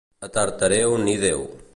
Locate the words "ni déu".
1.03-1.45